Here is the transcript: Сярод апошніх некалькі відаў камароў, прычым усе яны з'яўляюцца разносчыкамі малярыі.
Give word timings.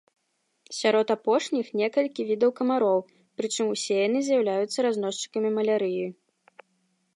Сярод 0.77 1.07
апошніх 1.15 1.65
некалькі 1.81 2.21
відаў 2.31 2.51
камароў, 2.61 2.99
прычым 3.41 3.65
усе 3.75 3.95
яны 4.07 4.19
з'яўляюцца 4.29 4.77
разносчыкамі 4.89 5.49
малярыі. 5.59 6.05